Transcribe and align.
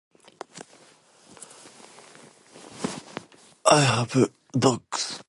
I 3.65 3.81
have 3.81 4.15
a 4.15 4.19
[unclear|box/books?]. 4.57 5.19